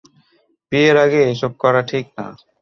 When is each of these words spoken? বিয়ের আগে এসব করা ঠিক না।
বিয়ের 0.71 0.97
আগে 1.05 1.19
এসব 1.31 1.51
করা 1.61 1.81
ঠিক 1.89 2.05
না। 2.17 2.25